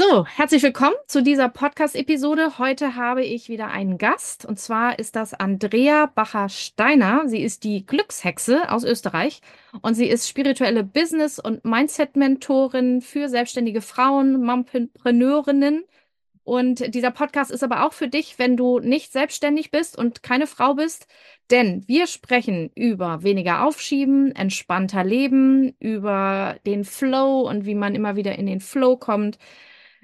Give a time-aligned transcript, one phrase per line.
[0.00, 2.60] So, herzlich willkommen zu dieser Podcast-Episode.
[2.60, 7.24] Heute habe ich wieder einen Gast und zwar ist das Andrea Bacher-Steiner.
[7.26, 9.40] Sie ist die Glückshexe aus Österreich
[9.82, 15.82] und sie ist spirituelle Business- und Mindset-Mentorin für selbstständige Frauen, Mompreneurinnen.
[16.44, 20.46] Und dieser Podcast ist aber auch für dich, wenn du nicht selbstständig bist und keine
[20.46, 21.08] Frau bist,
[21.50, 28.14] denn wir sprechen über weniger Aufschieben, entspannter Leben, über den Flow und wie man immer
[28.14, 29.38] wieder in den Flow kommt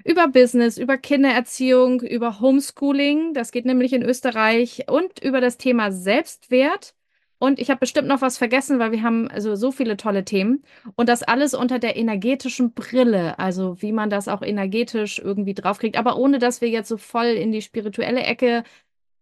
[0.05, 5.91] über Business, über Kindererziehung, über Homeschooling, das geht nämlich in Österreich, und über das Thema
[5.91, 6.93] Selbstwert.
[7.39, 10.63] Und ich habe bestimmt noch was vergessen, weil wir haben also so viele tolle Themen.
[10.95, 15.97] Und das alles unter der energetischen Brille, also wie man das auch energetisch irgendwie draufkriegt,
[15.97, 18.63] aber ohne dass wir jetzt so voll in die spirituelle Ecke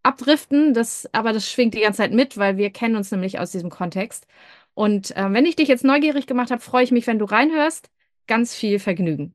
[0.02, 0.74] abdriften.
[0.74, 3.70] Das, aber das schwingt die ganze Zeit mit, weil wir kennen uns nämlich aus diesem
[3.70, 4.26] Kontext.
[4.74, 7.90] Und äh, wenn ich dich jetzt neugierig gemacht habe, freue ich mich, wenn du reinhörst.
[8.26, 9.34] Ganz viel Vergnügen.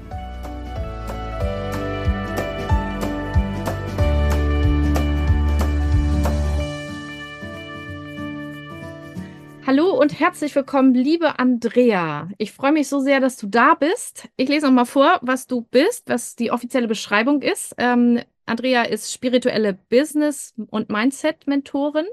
[9.71, 12.27] Hallo und herzlich willkommen, liebe Andrea.
[12.37, 14.27] Ich freue mich so sehr, dass du da bist.
[14.35, 17.73] Ich lese noch mal vor, was du bist, was die offizielle Beschreibung ist.
[17.77, 22.05] Ähm, Andrea ist spirituelle Business- und Mindset-Mentorin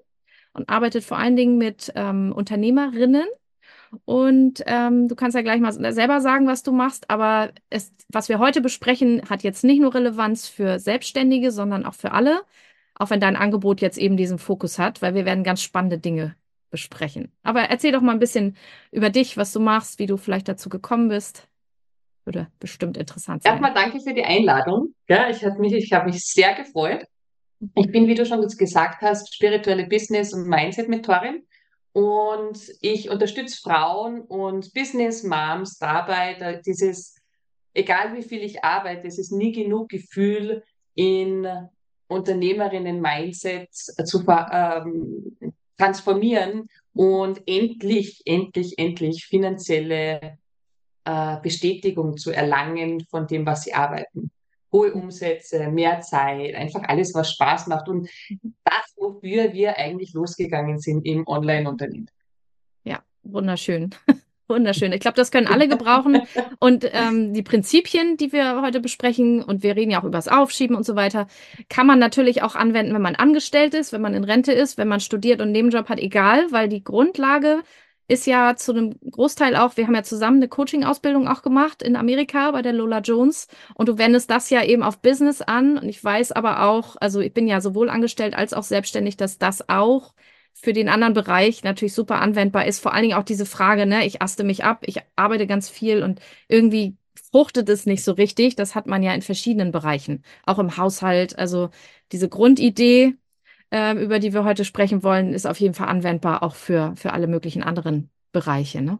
[0.52, 3.26] und arbeitet vor allen Dingen mit ähm, Unternehmerinnen.
[4.04, 7.10] Und ähm, du kannst ja gleich mal selber sagen, was du machst.
[7.10, 11.94] Aber es, was wir heute besprechen, hat jetzt nicht nur Relevanz für Selbstständige, sondern auch
[11.94, 12.42] für alle.
[12.94, 16.36] Auch wenn dein Angebot jetzt eben diesen Fokus hat, weil wir werden ganz spannende Dinge
[16.70, 17.32] besprechen.
[17.42, 18.56] Aber erzähl doch mal ein bisschen
[18.90, 21.48] über dich, was du machst, wie du vielleicht dazu gekommen bist.
[22.24, 23.52] Würde bestimmt interessant sein.
[23.52, 24.94] Erstmal danke für die Einladung.
[25.08, 27.06] Ja, ich habe mich, ich hab mich sehr gefreut.
[27.74, 31.42] Ich bin, wie du schon gesagt hast, spirituelle Business- und Mindset-Mentorin.
[31.92, 37.16] Und ich unterstütze Frauen und Business-Moms dabei, dieses,
[37.74, 40.62] egal wie viel ich arbeite, es ist nie genug Gefühl
[40.94, 41.48] in
[42.08, 45.36] Unternehmerinnen-Mindset zu ähm,
[45.78, 50.38] transformieren und endlich, endlich, endlich finanzielle
[51.04, 54.30] äh, Bestätigung zu erlangen von dem, was sie arbeiten.
[54.70, 58.10] Hohe Umsätze, mehr Zeit, einfach alles, was Spaß macht und
[58.64, 62.10] das, wofür wir eigentlich losgegangen sind im Online-Unternehmen.
[62.84, 63.94] Ja, wunderschön.
[64.48, 64.92] Wunderschön.
[64.92, 66.22] Ich glaube, das können alle gebrauchen.
[66.58, 70.28] Und ähm, die Prinzipien, die wir heute besprechen, und wir reden ja auch über das
[70.28, 71.26] Aufschieben und so weiter,
[71.68, 74.88] kann man natürlich auch anwenden, wenn man angestellt ist, wenn man in Rente ist, wenn
[74.88, 77.62] man studiert und einen Nebenjob hat, egal, weil die Grundlage
[78.08, 81.94] ist ja zu einem Großteil auch, wir haben ja zusammen eine Coaching-Ausbildung auch gemacht in
[81.94, 85.90] Amerika bei der Lola Jones und du wendest das ja eben auf Business an und
[85.90, 89.68] ich weiß aber auch, also ich bin ja sowohl angestellt als auch selbstständig, dass das
[89.68, 90.14] auch
[90.60, 92.80] für den anderen Bereich natürlich super anwendbar ist.
[92.80, 96.02] Vor allen Dingen auch diese Frage, ne, ich aste mich ab, ich arbeite ganz viel
[96.02, 96.96] und irgendwie
[97.30, 98.56] fruchtet es nicht so richtig.
[98.56, 101.38] Das hat man ja in verschiedenen Bereichen, auch im Haushalt.
[101.38, 101.70] Also
[102.10, 103.14] diese Grundidee,
[103.70, 107.12] äh, über die wir heute sprechen wollen, ist auf jeden Fall anwendbar auch für, für
[107.12, 108.82] alle möglichen anderen Bereiche.
[108.82, 108.98] Ne?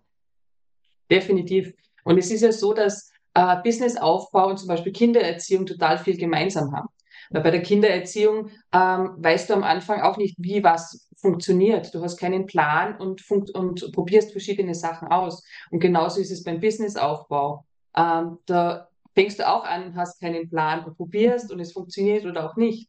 [1.10, 1.72] Definitiv.
[2.04, 6.72] Und es ist ja so, dass äh, Businessaufbau und zum Beispiel Kindererziehung total viel gemeinsam
[6.72, 6.88] haben.
[7.30, 11.94] Weil bei der Kindererziehung ähm, weißt du am Anfang auch nicht, wie was funktioniert.
[11.94, 15.44] Du hast keinen Plan und, und probierst verschiedene Sachen aus.
[15.70, 17.64] Und genauso ist es beim Businessaufbau.
[17.96, 22.48] Ähm, da fängst du auch an, hast keinen Plan und probierst und es funktioniert oder
[22.48, 22.88] auch nicht.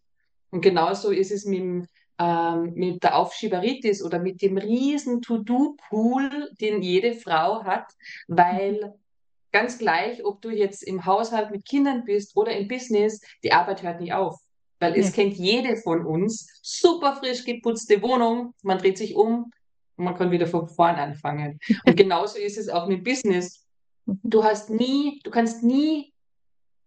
[0.51, 1.87] Und genauso ist es mit,
[2.19, 7.85] ähm, mit der Aufschieberitis oder mit dem riesen To-Do-Pool, den jede Frau hat,
[8.27, 8.93] weil
[9.51, 13.81] ganz gleich, ob du jetzt im Haushalt mit Kindern bist oder im Business, die Arbeit
[13.83, 14.39] hört nicht auf.
[14.79, 19.51] Weil es kennt jede von uns, super frisch geputzte Wohnung, man dreht sich um
[19.97, 21.59] und man kann wieder von vorn anfangen.
[21.85, 23.65] Und genauso ist es auch mit Business.
[24.05, 24.19] Mhm.
[24.23, 26.13] Du hast nie, du kannst nie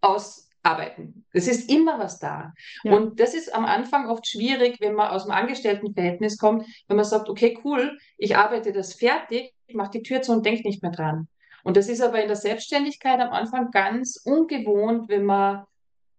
[0.01, 1.27] ausarbeiten.
[1.33, 2.55] Es ist immer was da.
[2.83, 2.95] Ja.
[2.95, 7.05] Und das ist am Anfang oft schwierig, wenn man aus dem Angestelltenverhältnis kommt, wenn man
[7.05, 10.83] sagt, okay, cool, ich arbeite das fertig, ich mache die Tür zu und denke nicht
[10.83, 11.29] mehr dran.
[11.63, 15.65] Und das ist aber in der Selbstständigkeit am Anfang ganz ungewohnt, wenn man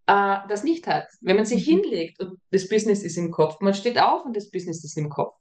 [0.07, 1.07] äh, das nicht hat.
[1.21, 1.81] Wenn man sich mhm.
[1.81, 5.09] hinlegt und das Business ist im Kopf, man steht auf und das Business ist im
[5.09, 5.35] Kopf.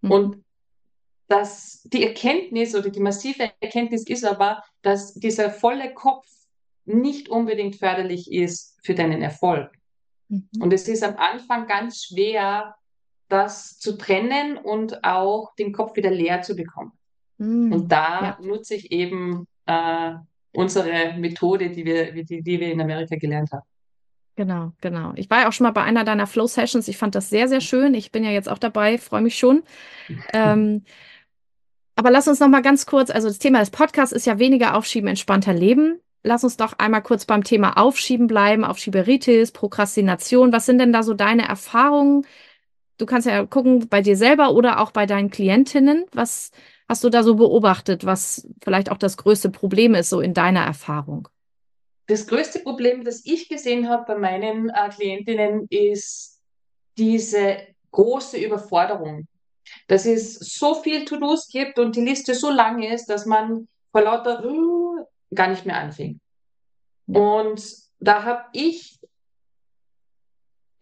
[0.00, 0.10] Mhm.
[0.10, 0.44] Und
[1.28, 6.26] das, die Erkenntnis oder die massive Erkenntnis ist aber, dass dieser volle Kopf
[6.84, 9.72] nicht unbedingt förderlich ist für deinen Erfolg.
[10.28, 10.48] Mhm.
[10.60, 12.74] Und es ist am Anfang ganz schwer,
[13.28, 16.92] das zu trennen und auch den Kopf wieder leer zu bekommen.
[17.38, 20.12] Mm, Und da ja, nutze ich eben äh,
[20.52, 23.66] unsere Methode, die wir, die, die wir in Amerika gelernt haben.
[24.36, 25.12] Genau, genau.
[25.16, 26.88] Ich war ja auch schon mal bei einer deiner Flow-Sessions.
[26.88, 27.94] Ich fand das sehr, sehr schön.
[27.94, 29.62] Ich bin ja jetzt auch dabei, freue mich schon.
[30.32, 30.84] Ähm,
[31.96, 34.74] aber lass uns noch mal ganz kurz, also das Thema des Podcasts ist ja weniger
[34.74, 36.00] Aufschieben, entspannter Leben.
[36.24, 40.52] Lass uns doch einmal kurz beim Thema Aufschieben bleiben, Aufschieberitis, Prokrastination.
[40.52, 42.26] Was sind denn da so deine Erfahrungen?
[42.96, 46.04] Du kannst ja gucken bei dir selber oder auch bei deinen Klientinnen.
[46.12, 46.52] Was
[46.88, 50.64] hast du da so beobachtet, was vielleicht auch das größte Problem ist, so in deiner
[50.64, 51.28] Erfahrung?
[52.06, 56.40] Das größte Problem, das ich gesehen habe bei meinen äh, Klientinnen, ist
[56.98, 57.58] diese
[57.92, 59.26] große Überforderung.
[59.86, 64.02] Dass es so viel To-Dos gibt und die Liste so lang ist, dass man vor
[64.02, 66.20] lauter uh, gar nicht mehr anfängt.
[67.06, 67.62] Und
[68.00, 68.98] da habe ich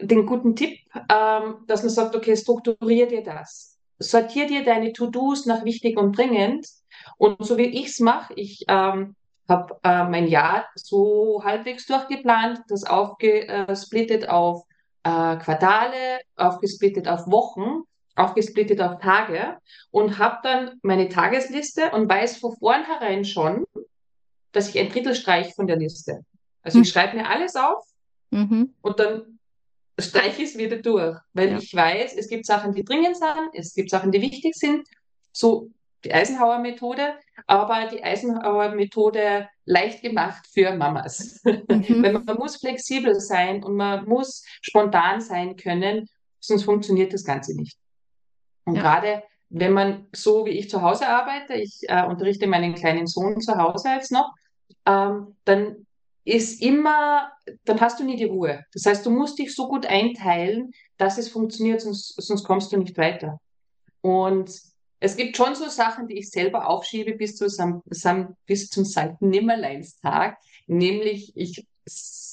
[0.00, 3.78] den guten Tipp, ähm, dass man sagt, okay, strukturier dir das.
[3.98, 6.66] Sortier dir deine To-Dos nach wichtig und dringend.
[7.18, 8.64] Und so wie ich es mache, ich
[9.50, 14.64] habe äh, mein Jahr so halbwegs durchgeplant, das aufgesplittet auf
[15.02, 17.82] äh, Quartale, aufgesplittet auf Wochen,
[18.16, 19.58] aufgesplittet auf Tage
[19.90, 23.64] und habe dann meine Tagesliste und weiß von vornherein schon,
[24.52, 26.24] dass ich ein Drittel streiche von der Liste.
[26.62, 26.82] Also Hm.
[26.82, 27.84] ich schreibe mir alles auf
[28.30, 28.74] Mhm.
[28.82, 29.38] und dann
[29.98, 31.58] streiche ich es wieder durch, weil Ja.
[31.58, 34.86] ich weiß, es gibt Sachen, die dringend sind, es gibt Sachen, die wichtig sind,
[35.32, 35.68] so
[36.04, 37.14] die Eisenhower-Methode,
[37.46, 41.40] aber die Eisenhower-Methode leicht gemacht für Mamas.
[41.44, 41.64] Mhm.
[42.02, 46.08] Weil man, man muss flexibel sein und man muss spontan sein können,
[46.40, 47.76] sonst funktioniert das Ganze nicht.
[48.64, 48.82] Und Ja.
[48.82, 53.40] gerade wenn man so wie ich zu Hause arbeite, ich äh, unterrichte meinen kleinen Sohn
[53.40, 54.32] zu Hause jetzt noch,
[54.86, 55.86] ähm, dann
[56.24, 57.32] ist immer,
[57.64, 58.64] dann hast du nie die Ruhe.
[58.72, 62.76] Das heißt, du musst dich so gut einteilen, dass es funktioniert, sonst, sonst kommst du
[62.76, 63.40] nicht weiter.
[64.02, 64.52] Und
[65.00, 68.84] es gibt schon so Sachen, die ich selber aufschiebe bis, zu, Sam- Sam- bis zum
[68.84, 71.66] Sankt Nimmerleinstag, nämlich ich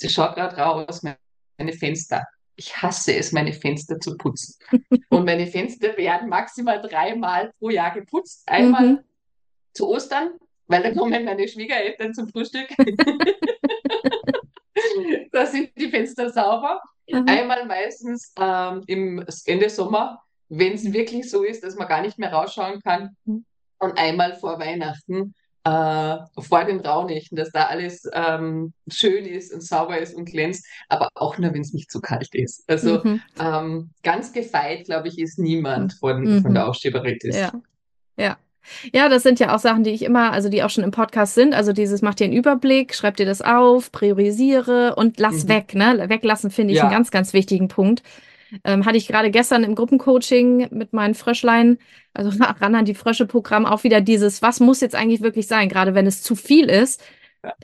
[0.05, 2.23] schaue gerade raus, meine Fenster.
[2.55, 4.55] Ich hasse es, meine Fenster zu putzen.
[5.09, 8.43] Und meine Fenster werden maximal dreimal pro Jahr geputzt.
[8.47, 8.99] Einmal Mhm.
[9.73, 10.31] zu Ostern,
[10.67, 12.67] weil da kommen meine Schwiegereltern zum Frühstück.
[15.31, 16.81] da sind die Fenster sauber.
[17.11, 17.23] Aha.
[17.27, 22.17] Einmal meistens ähm, im Ende Sommer, wenn es wirklich so ist, dass man gar nicht
[22.19, 23.15] mehr rausschauen kann.
[23.25, 23.45] Mhm.
[23.79, 29.61] Und einmal vor Weihnachten, äh, vor den Rauhnächten, dass da alles ähm, schön ist und
[29.61, 32.63] sauber ist und glänzt, aber auch nur, wenn es nicht zu kalt ist.
[32.67, 33.21] Also Mhm.
[33.39, 36.41] ähm, ganz gefeit, glaube ich, ist niemand von, Mhm.
[36.41, 37.35] von der Aufschieberitis.
[37.37, 37.51] Ja,
[38.17, 38.37] ja.
[38.93, 41.35] Ja, das sind ja auch Sachen, die ich immer, also die auch schon im Podcast
[41.35, 41.53] sind.
[41.53, 45.49] Also dieses, mach dir einen Überblick, schreib dir das auf, priorisiere und lass Mhm.
[45.49, 45.73] weg.
[45.75, 46.05] Ne?
[46.09, 46.97] Weglassen finde ich einen Ja.
[46.97, 48.03] ganz, ganz wichtigen Punkt.
[48.63, 51.77] Ähm, hatte ich gerade gestern im Gruppencoaching mit meinen Fröschlein,
[52.13, 55.95] also ran an die Frösche-Programm, auch wieder dieses, was muss jetzt eigentlich wirklich sein, gerade
[55.95, 57.01] wenn es zu viel ist,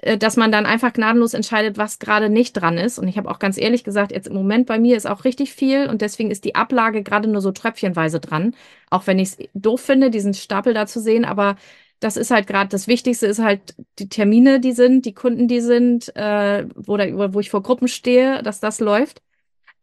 [0.01, 2.99] äh, dass man dann einfach gnadenlos entscheidet, was gerade nicht dran ist.
[2.99, 5.53] Und ich habe auch ganz ehrlich gesagt, jetzt im Moment bei mir ist auch richtig
[5.53, 8.55] viel und deswegen ist die Ablage gerade nur so tröpfchenweise dran.
[8.89, 11.55] Auch wenn ich es doof finde, diesen Stapel da zu sehen, aber
[11.99, 15.61] das ist halt gerade das Wichtigste, ist halt die Termine, die sind, die Kunden, die
[15.61, 19.21] sind, äh, wo, da, wo ich vor Gruppen stehe, dass das läuft.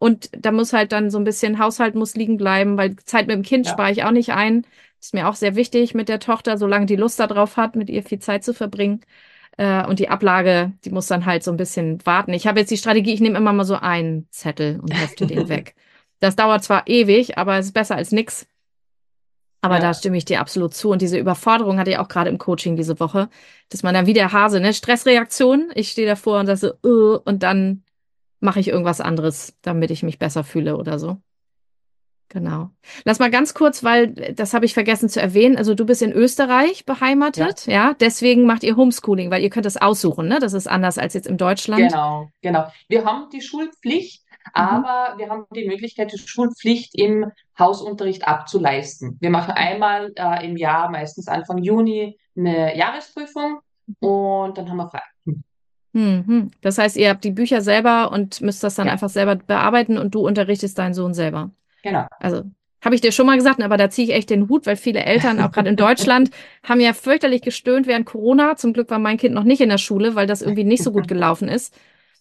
[0.01, 3.37] Und da muss halt dann so ein bisschen Haushalt muss liegen bleiben, weil Zeit mit
[3.37, 3.73] dem Kind Ja.
[3.73, 4.67] spare ich auch nicht ein.
[5.01, 8.03] Ist mir auch sehr wichtig mit der Tochter, solange die Lust darauf hat, mit ihr
[8.05, 9.03] viel Zeit zu verbringen.
[9.59, 12.33] Äh, und die Ablage, die muss dann halt so ein bisschen warten.
[12.35, 15.49] Ich habe jetzt die Strategie, ich nehme immer mal so einen Zettel und hefte den
[15.51, 15.75] weg.
[16.21, 18.47] Das dauert zwar ewig, aber es ist besser als nix.
[19.63, 19.81] Aber Ja.
[19.83, 20.91] da stimme ich dir absolut zu.
[20.91, 23.29] Und diese Überforderung hatte ich auch gerade im Coaching diese Woche,
[23.69, 27.19] dass man dann wie der Hase, ne, Stressreaktion, ich stehe davor und sage so, uh,
[27.25, 27.85] und dann
[28.41, 31.19] mache ich irgendwas anderes, damit ich mich besser fühle oder so.
[32.29, 32.71] Genau.
[33.05, 35.57] Lass mal ganz kurz, weil das habe ich vergessen zu erwähnen.
[35.57, 37.95] Also du bist in Österreich beheimatet, ja.
[37.99, 40.39] Deswegen macht ihr Homeschooling, weil ihr könnt es aussuchen, ne?
[40.39, 41.91] Das ist anders als jetzt in Deutschland.
[41.91, 42.69] Genau, genau.
[42.89, 44.53] Wir haben die Schulpflicht, Mhm.
[44.55, 49.19] aber wir haben die Möglichkeit, die Schulpflicht im Hausunterricht abzuleisten.
[49.21, 53.59] Wir machen einmal äh, im Jahr, meistens Anfang Juni, eine Jahresprüfung
[53.99, 55.03] und dann haben wir frei.
[55.93, 56.25] Hm.
[56.27, 56.51] Mhm.
[56.61, 58.93] Das heißt, ihr habt die Bücher selber und müsst das dann Ja.
[58.93, 61.51] einfach selber bearbeiten und du unterrichtest deinen Sohn selber.
[61.83, 62.07] Genau.
[62.19, 62.45] Also
[62.83, 65.05] habe ich dir schon mal gesagt, aber da ziehe ich echt den Hut, weil viele
[65.05, 66.31] Eltern, auch gerade in Deutschland,
[66.63, 68.57] haben ja fürchterlich gestöhnt während Corona.
[68.57, 70.93] Zum Glück war mein Kind noch nicht in der Schule, weil das irgendwie nicht so
[70.93, 71.75] gut gelaufen ist.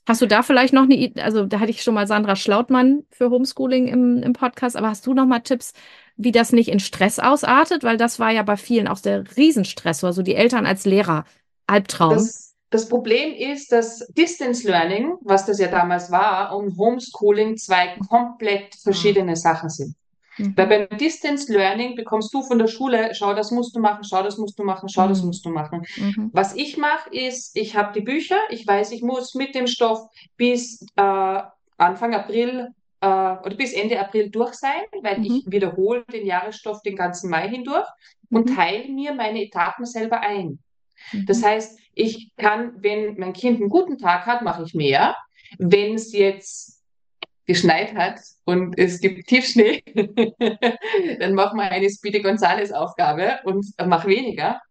[0.07, 3.29] Hast du da vielleicht noch eine, also da hatte ich schon mal Sandra Schlautmann für
[3.29, 5.73] Homeschooling im, im Podcast, aber hast du noch mal Tipps,
[6.17, 7.83] wie das nicht in Stress ausartet?
[7.83, 11.25] Weil das war ja bei vielen auch der Riesenstressor, so die Eltern als Lehrer,
[11.67, 12.15] Albtraum.
[12.15, 17.97] Das, das Problem ist, dass Distance Learning, was das ja damals war, und Homeschooling zwei
[18.09, 19.95] komplett verschiedene Sachen sind.
[20.37, 20.53] Mhm.
[20.55, 24.23] Weil beim Distance Learning bekommst du von der Schule, schau, das musst du machen, schau,
[24.23, 25.09] das musst du machen, schau, mhm.
[25.09, 25.81] das musst du machen.
[25.97, 26.29] Mhm.
[26.31, 30.07] Was ich mache, ist, ich habe die Bücher, ich weiß, ich muss mit dem Stoff
[30.37, 31.41] bis äh,
[31.77, 32.69] Anfang April
[33.01, 35.51] äh, oder bis Ende April durch sein, weil ich mhm.
[35.51, 37.87] wiederhole den Jahresstoff den ganzen Mai hindurch
[38.29, 38.55] und mhm.
[38.55, 40.59] teile mir meine Etappen selber ein.
[41.25, 45.15] Das heißt, ich kann, wenn mein Kind einen guten Tag hat, mache ich mehr.
[45.57, 46.81] Wenn es jetzt
[47.45, 49.83] geschneit hat und es gibt Tiefschnee,
[51.19, 54.61] dann mach mal eine Speedy Gonzales Aufgabe und mach weniger.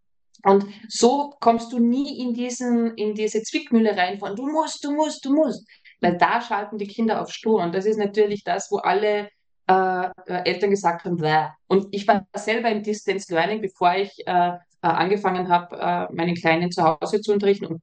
[0.45, 4.93] Und so kommst du nie in diesen, in diese Zwickmühle rein von du musst, du
[4.93, 5.69] musst, du musst.
[6.01, 7.61] Weil da schalten die Kinder auf Stur.
[7.61, 9.29] Und das ist natürlich das, wo alle
[9.67, 10.09] äh,
[10.45, 11.49] Eltern gesagt haben, Bäh.
[11.67, 16.35] und ich war selber im Distance Learning, bevor ich äh, äh angefangen habe, äh, meinen
[16.35, 17.83] Kleinen zu Hause zu unterrichten und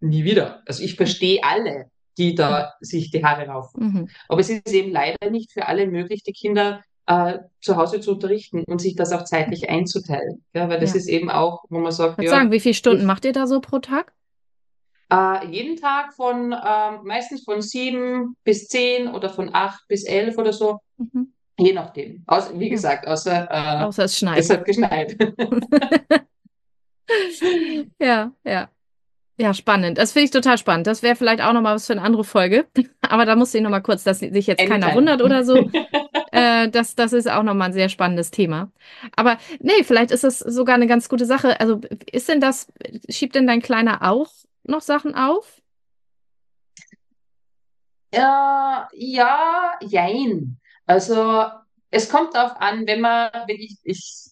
[0.00, 0.62] nie wieder.
[0.66, 3.84] Also ich verstehe alle die da sich die Haare raufen.
[3.84, 4.08] Mhm.
[4.28, 8.12] Aber es ist eben leider nicht für alle möglich, die Kinder äh, zu Hause zu
[8.12, 10.44] unterrichten und sich das auch zeitlich einzuteilen.
[10.54, 10.98] Ja, weil das ja.
[10.98, 13.46] ist eben auch, wo man sagt, ja, sagen, wie viele Stunden ich, macht ihr da
[13.46, 14.12] so pro Tag?
[15.10, 20.38] Äh, jeden Tag von äh, meistens von sieben bis zehn oder von acht bis elf
[20.38, 20.80] oder so.
[20.98, 21.32] Mhm.
[21.58, 22.24] Je nachdem.
[22.26, 24.38] Aus, wie gesagt, außer, äh, außer es schneit.
[24.38, 25.16] Es hat geschneit.
[27.98, 28.68] ja, ja.
[29.38, 29.98] Ja, spannend.
[29.98, 30.86] Das finde ich total spannend.
[30.86, 32.66] Das wäre vielleicht auch nochmal was für eine andere Folge.
[33.00, 34.80] Aber da musste ich nochmal kurz, dass sich jetzt Anytime.
[34.80, 35.70] keiner wundert oder so.
[36.32, 38.70] äh, das, das ist auch nochmal ein sehr spannendes Thema.
[39.16, 41.58] Aber nee, vielleicht ist das sogar eine ganz gute Sache.
[41.60, 41.80] Also
[42.10, 42.70] ist denn das,
[43.08, 44.30] schiebt denn dein Kleiner auch
[44.64, 45.60] noch Sachen auf?
[48.12, 48.20] Äh,
[48.92, 50.60] ja, jein.
[50.86, 51.46] Also
[51.90, 54.30] es kommt darauf an, wenn man, wenn ich, ich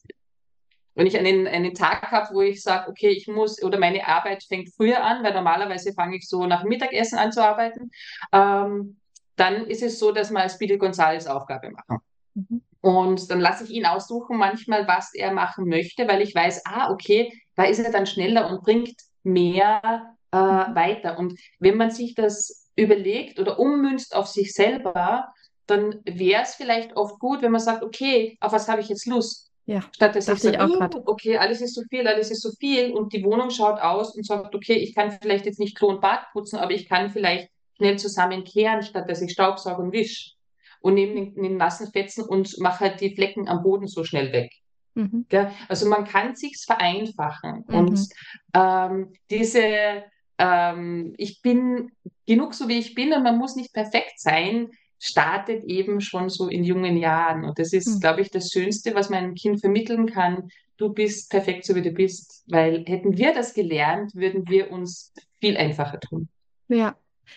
[1.01, 4.43] wenn ich einen, einen Tag habe, wo ich sage, okay, ich muss, oder meine Arbeit
[4.43, 7.91] fängt früher an, weil normalerweise fange ich so nach Mittagessen an zu arbeiten,
[8.33, 8.99] ähm,
[9.35, 12.01] dann ist es so, dass wir Speedy Gonzales Aufgabe machen.
[12.35, 12.61] Mhm.
[12.83, 16.91] Und dann lasse ich ihn aussuchen manchmal, was er machen möchte, weil ich weiß, ah,
[16.91, 20.75] okay, da ist er dann schneller und bringt mehr äh, mhm.
[20.75, 21.19] weiter.
[21.19, 25.33] Und wenn man sich das überlegt oder ummünzt auf sich selber,
[25.65, 29.07] dann wäre es vielleicht oft gut, wenn man sagt, okay, auf was habe ich jetzt
[29.07, 29.50] Lust?
[29.71, 32.91] Ja, Statt dass ich sage, oh, okay, alles ist so viel, alles ist so viel
[32.93, 36.01] und die Wohnung schaut aus und sagt, okay, ich kann vielleicht jetzt nicht Klo und
[36.01, 40.35] Bad putzen, aber ich kann vielleicht schnell zusammenkehren, statt dass ich Staubsauge und wisch
[40.81, 44.33] und neben den, den nassen Fetzen und mache halt die Flecken am Boden so schnell
[44.33, 44.51] weg.
[44.95, 45.27] Mhm.
[45.31, 47.75] Ja, also man kann sich's vereinfachen mhm.
[47.77, 48.09] und
[48.55, 50.03] ähm, diese
[50.39, 51.93] ähm, ich bin
[52.27, 54.71] genug so wie ich bin und man muss nicht perfekt sein
[55.01, 57.45] startet eben schon so in jungen Jahren.
[57.45, 58.01] Und das ist, mhm.
[58.01, 60.51] glaube ich, das Schönste, was man einem Kind vermitteln kann.
[60.77, 62.45] Du bist perfekt, so wie du bist.
[62.49, 66.29] Weil hätten wir das gelernt, würden wir uns viel einfacher tun.
[66.69, 66.95] Ja.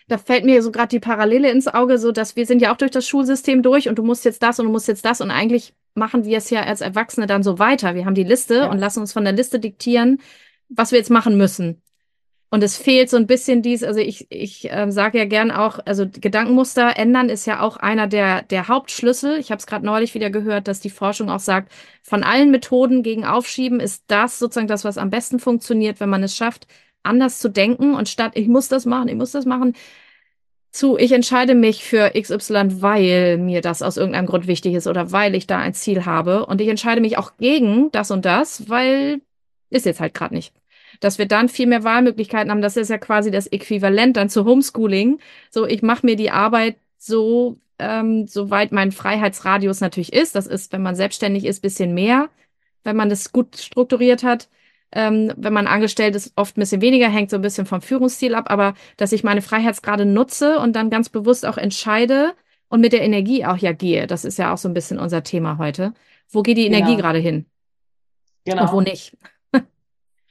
[0.08, 2.78] Da fällt mir so gerade die Parallele ins Auge, so dass wir sind ja auch
[2.78, 5.30] durch das Schulsystem durch und du musst jetzt das und du musst jetzt das und
[5.30, 7.94] eigentlich machen wir es ja als Erwachsene dann so weiter.
[7.94, 8.72] Wir haben die Liste ja.
[8.72, 10.20] und lassen uns von der Liste diktieren,
[10.68, 11.83] was wir jetzt machen müssen.
[12.54, 15.80] Und es fehlt so ein bisschen dies, also ich, ich äh, sage ja gern auch,
[15.86, 19.40] also Gedankenmuster ändern ist ja auch einer der, der Hauptschlüssel.
[19.40, 21.72] Ich habe es gerade neulich wieder gehört, dass die Forschung auch sagt,
[22.04, 26.22] von allen Methoden gegen Aufschieben ist das sozusagen das, was am besten funktioniert, wenn man
[26.22, 26.68] es schafft,
[27.02, 29.74] anders zu denken und statt ich muss das machen, ich muss das machen,
[30.72, 35.12] zu ich entscheide mich für XY, weil mir das aus irgendeinem Grund wichtig ist oder
[35.12, 36.46] weil ich da ein Ziel habe.
[36.46, 39.22] Und ich entscheide mich auch gegen das und das, weil
[39.72, 40.54] ist jetzt halt gerade nicht
[41.00, 42.62] dass wir dann viel mehr Wahlmöglichkeiten haben.
[42.62, 45.20] Das ist ja quasi das Äquivalent dann zu Homeschooling.
[45.50, 50.36] So, ich mache mir die Arbeit so, ähm, soweit mein Freiheitsradius natürlich ist.
[50.36, 52.30] Das ist, wenn man selbstständig ist, bisschen mehr,
[52.84, 54.50] wenn man das gut strukturiert hat.
[54.96, 58.36] Ähm, wenn man angestellt ist, oft ein bisschen weniger, hängt so ein bisschen vom Führungsstil
[58.36, 62.34] ab, aber dass ich meine Freiheitsgrade nutze und dann ganz bewusst auch entscheide
[62.70, 64.06] und mit der Energie auch ja gehe.
[64.06, 65.94] Das ist ja auch so ein bisschen unser Thema heute.
[66.30, 67.02] Wo geht die Energie genau.
[67.02, 67.46] gerade hin?
[68.46, 68.64] Genau.
[68.64, 69.18] Und wo nicht?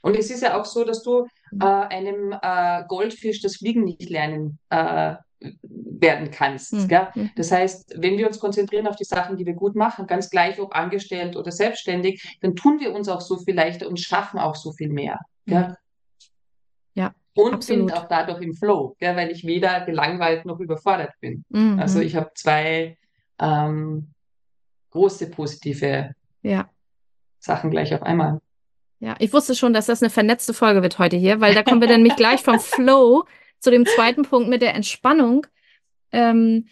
[0.02, 1.61] Und es ist ja auch so, dass du mhm.
[1.61, 6.73] äh, einem äh, Goldfisch das Fliegen nicht lernen äh, werden kannst.
[6.75, 6.88] Mhm.
[7.14, 7.30] mhm.
[7.37, 10.61] Das heißt, wenn wir uns konzentrieren auf die Sachen, die wir gut machen, ganz gleich
[10.61, 14.56] ob angestellt oder selbstständig, dann tun wir uns auch so viel leichter und schaffen auch
[14.56, 15.18] so viel mehr.
[15.47, 15.52] Mhm.
[15.54, 15.76] Ja.
[17.35, 17.87] Und absolut.
[17.87, 21.44] bin auch dadurch im Flow, gell, weil ich weder gelangweilt noch überfordert bin.
[21.49, 21.78] Mhm.
[21.78, 22.99] Also ich habe zwei
[23.40, 24.12] ähm,
[24.90, 26.68] große positive ja.
[27.38, 28.40] Sachen gleich auf einmal.
[29.02, 31.80] Ja, ich wusste schon, dass das eine vernetzte Folge wird heute hier, weil da kommen
[31.80, 33.25] wir dann nämlich gleich vom Flow
[33.59, 35.44] zu dem zweiten Punkt mit der Entspannung.
[36.12, 36.66] Ähm,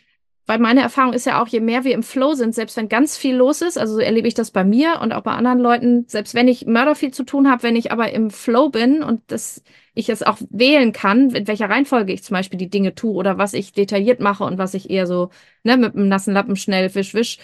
[0.46, 3.16] weil meine Erfahrung ist ja auch, je mehr wir im Flow sind, selbst wenn ganz
[3.16, 6.04] viel los ist, also so erlebe ich das bei mir und auch bei anderen Leuten,
[6.06, 9.22] selbst wenn ich Mörder viel zu tun habe, wenn ich aber im Flow bin und
[9.26, 13.14] das ich es auch wählen kann, in welcher Reihenfolge ich zum Beispiel die Dinge tue
[13.14, 15.30] oder was ich detailliert mache und was ich eher so
[15.64, 17.38] ne, mit einem nassen Lappen schnell wisch, wisch,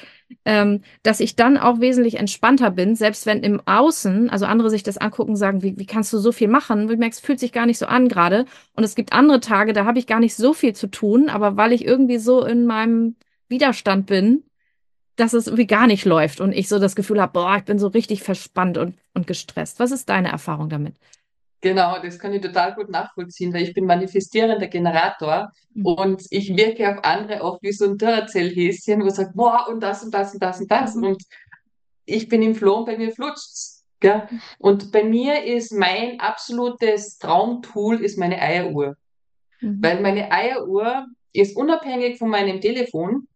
[0.45, 4.83] ähm, dass ich dann auch wesentlich entspannter bin, selbst wenn im Außen, also andere sich
[4.83, 6.91] das angucken, sagen, wie, wie kannst du so viel machen?
[6.91, 8.47] Ich merke, es fühlt sich gar nicht so an gerade.
[8.75, 11.57] Und es gibt andere Tage, da habe ich gar nicht so viel zu tun, aber
[11.57, 13.17] weil ich irgendwie so in meinem
[13.49, 14.45] Widerstand bin,
[15.17, 17.79] dass es irgendwie gar nicht läuft und ich so das Gefühl habe, boah, ich bin
[17.79, 19.81] so richtig verspannt und, und gestresst.
[19.81, 20.97] Was ist deine Erfahrung damit?
[21.61, 25.87] Genau, das kann ich total gut nachvollziehen, weil ich bin manifestierender Generator mhm.
[25.87, 30.05] und ich wirke auf andere oft wie so ein Duracell-Häschen, wo sagt, boah, und das
[30.05, 30.95] und das und das und das.
[30.95, 31.05] Mhm.
[31.05, 31.23] Und
[32.05, 33.85] ich bin im Floh und bei mir flutscht's.
[34.01, 34.29] Gell?
[34.59, 38.97] Und bei mir ist mein absolutes Traumtool ist meine Eieruhr.
[39.61, 39.83] Mhm.
[39.83, 43.27] Weil meine Eieruhr ist unabhängig von meinem Telefon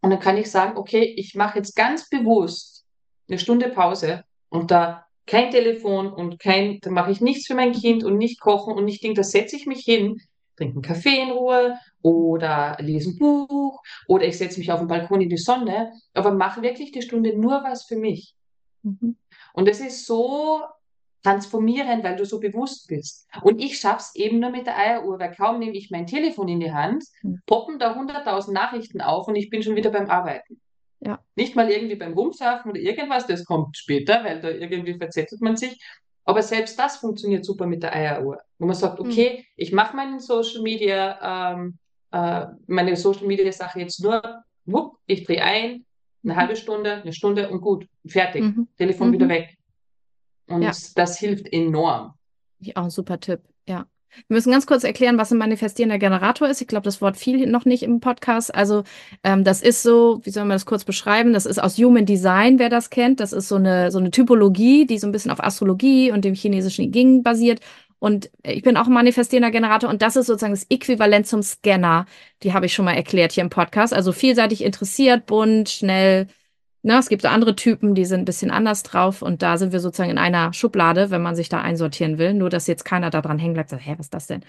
[0.00, 2.84] und dann kann ich sagen, okay, ich mache jetzt ganz bewusst
[3.28, 7.72] eine Stunde Pause und da kein Telefon und kein, da mache ich nichts für mein
[7.72, 10.20] Kind und nicht kochen und nicht Ding, da setze ich mich hin,
[10.56, 14.88] trinke einen Kaffee in Ruhe oder lese ein Buch oder ich setze mich auf den
[14.88, 18.34] Balkon in die Sonne, aber mache wirklich die Stunde nur was für mich.
[18.82, 19.16] Mhm.
[19.52, 20.62] Und es ist so
[21.26, 23.28] transformieren, weil du so bewusst bist.
[23.42, 26.60] Und ich schaff's eben nur mit der Eieruhr, weil kaum nehme ich mein Telefon in
[26.60, 27.40] die Hand, hm.
[27.46, 30.60] poppen da 100.000 Nachrichten auf und ich bin schon wieder beim Arbeiten.
[31.06, 31.20] Ja.
[31.36, 35.56] Nicht mal irgendwie beim Rumsurfen oder irgendwas, das kommt später, weil da irgendwie verzettelt man
[35.56, 35.80] sich.
[36.24, 39.06] Aber selbst das funktioniert super mit der Eieruhr, wo man sagt, hm.
[39.06, 39.44] okay, hm.
[39.56, 41.78] ich mache meinen Social Media, ähm,
[42.10, 44.20] äh, meine Social Media Sache jetzt nur,
[44.64, 45.84] wupp, ich drehe ein,
[46.24, 46.36] eine mhm.
[46.36, 48.42] halbe Stunde, eine Stunde und gut, fertig.
[48.42, 48.68] Mhm.
[48.76, 49.12] Telefon mhm.
[49.12, 49.56] wieder weg.
[50.48, 50.72] Und ja.
[50.94, 52.14] das hilft enorm.
[52.74, 53.86] Auch ein super Tipp, ja.
[54.28, 56.60] Wir müssen ganz kurz erklären, was ein manifestierender Generator ist.
[56.60, 58.54] Ich glaube, das Wort fiel noch nicht im Podcast.
[58.54, 58.84] Also
[59.24, 61.32] ähm, das ist so, wie soll man das kurz beschreiben?
[61.32, 63.20] Das ist aus Human Design, wer das kennt.
[63.20, 66.34] Das ist so eine, so eine Typologie, die so ein bisschen auf Astrologie und dem
[66.34, 67.60] chinesischen I Ging basiert.
[67.98, 72.06] Und ich bin auch ein manifestierender Generator und das ist sozusagen das Äquivalent zum Scanner.
[72.42, 73.94] Die habe ich schon mal erklärt hier im Podcast.
[73.94, 76.28] Also vielseitig interessiert, bunt, schnell,
[76.86, 79.72] Ne, es gibt so andere Typen, die sind ein bisschen anders drauf und da sind
[79.72, 82.32] wir sozusagen in einer Schublade, wenn man sich da einsortieren will.
[82.32, 84.44] Nur, dass jetzt keiner da dran hängen bleibt, sagt, hä, was ist das denn?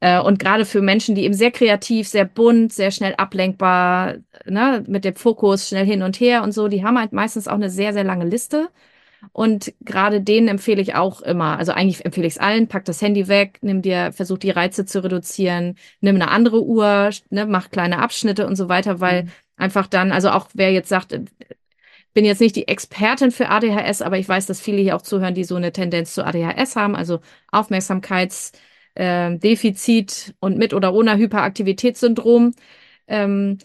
[0.00, 4.82] Äh, und gerade für Menschen, die eben sehr kreativ, sehr bunt, sehr schnell ablenkbar, ne,
[4.88, 7.70] mit dem Fokus schnell hin und her und so, die haben halt meistens auch eine
[7.70, 8.70] sehr, sehr lange Liste.
[9.32, 13.02] Und gerade denen empfehle ich auch immer, also eigentlich empfehle ich es allen, pack das
[13.02, 17.70] Handy weg, nimm dir, versuch die Reize zu reduzieren, nimm eine andere Uhr, ne, mach
[17.70, 19.30] kleine Abschnitte und so weiter, weil mhm.
[19.56, 21.12] einfach dann, also auch wer jetzt sagt,
[22.14, 25.34] bin jetzt nicht die Expertin für ADHS, aber ich weiß, dass viele hier auch zuhören,
[25.34, 27.20] die so eine Tendenz zu ADHS haben, also
[27.52, 32.54] Aufmerksamkeitsdefizit äh, und mit oder ohne Hyperaktivitätssyndrom.
[33.06, 33.58] Ähm,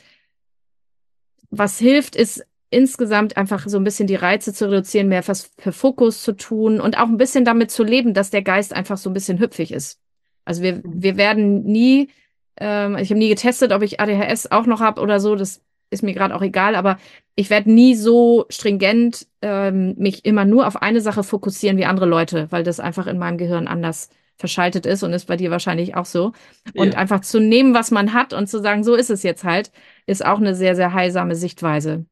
[1.49, 5.71] was hilft, ist insgesamt einfach so ein bisschen die Reize zu reduzieren, mehr was für
[5.71, 9.09] Fokus zu tun und auch ein bisschen damit zu leben, dass der Geist einfach so
[9.09, 9.99] ein bisschen hüpfig ist.
[10.45, 12.09] Also wir, wir werden nie,
[12.57, 15.61] ähm, ich habe nie getestet, ob ich ADHS auch noch habe oder so, das
[15.93, 16.97] ist mir gerade auch egal, aber
[17.35, 22.05] ich werde nie so stringent ähm, mich immer nur auf eine Sache fokussieren wie andere
[22.05, 25.95] Leute, weil das einfach in meinem Gehirn anders verschaltet ist und ist bei dir wahrscheinlich
[25.95, 26.33] auch so.
[26.75, 26.99] Und ja.
[26.99, 29.71] einfach zu nehmen, was man hat und zu sagen, so ist es jetzt halt,
[30.05, 32.05] ist auch eine sehr, sehr heilsame Sichtweise,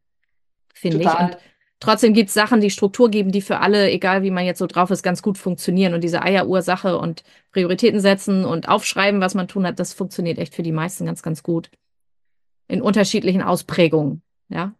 [0.73, 1.07] finde ich.
[1.07, 1.37] Und
[1.79, 4.67] trotzdem gibt es Sachen, die Struktur geben, die für alle, egal wie man jetzt so
[4.67, 5.93] drauf ist, ganz gut funktionieren.
[5.93, 10.55] Und diese Eierursache und Prioritäten setzen und aufschreiben, was man tun hat, das funktioniert echt
[10.55, 11.69] für die meisten ganz, ganz gut
[12.71, 14.21] in unterschiedlichen Ausprägungen.
[14.49, 14.73] Ja.